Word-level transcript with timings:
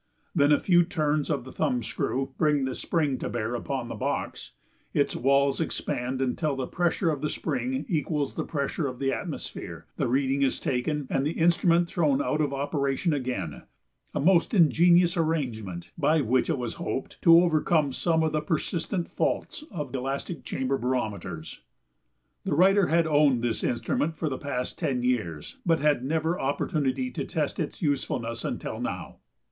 Then 0.33 0.51
a 0.51 0.59
few 0.59 0.83
turns 0.83 1.29
of 1.29 1.43
the 1.43 1.51
thumb 1.51 1.83
screw 1.83 2.33
bring 2.39 2.65
the 2.65 2.73
spring 2.73 3.19
to 3.19 3.29
bear 3.29 3.53
upon 3.53 3.87
the 3.87 3.93
box, 3.93 4.53
its 4.95 5.15
walls 5.15 5.61
expand 5.61 6.23
until 6.23 6.55
the 6.55 6.65
pressure 6.65 7.11
of 7.11 7.21
the 7.21 7.29
spring 7.29 7.85
equals 7.87 8.33
the 8.33 8.43
pressure 8.43 8.87
of 8.87 8.97
the 8.97 9.13
atmosphere, 9.13 9.85
the 9.97 10.07
reading 10.07 10.41
is 10.41 10.59
taken, 10.59 11.05
and 11.11 11.23
the 11.23 11.33
instrument 11.37 11.87
thrown 11.87 12.19
out 12.19 12.41
of 12.41 12.51
operation 12.51 13.13
again 13.13 13.61
a 14.15 14.19
most 14.19 14.55
ingenious 14.55 15.15
arrangement 15.15 15.91
by 15.95 16.19
which 16.19 16.49
it 16.49 16.57
was 16.57 16.73
hoped 16.81 17.21
to 17.21 17.39
overcome 17.39 17.91
some 17.93 18.23
of 18.23 18.31
the 18.31 18.41
persistent 18.41 19.07
faults 19.07 19.63
of 19.69 19.93
elastic 19.93 20.43
chamber 20.43 20.79
barometers. 20.79 21.61
The 22.43 22.55
writer 22.55 22.87
had 22.87 23.05
owned 23.05 23.43
this 23.43 23.63
instrument 23.63 24.17
for 24.17 24.29
the 24.29 24.39
past 24.39 24.79
ten 24.79 25.03
years, 25.03 25.57
but 25.63 25.77
had 25.79 26.03
never 26.03 26.39
opportunity 26.39 27.11
to 27.11 27.23
test 27.23 27.59
its 27.59 27.83
usefulness 27.83 28.43
until 28.43 28.79
now. 28.81 29.17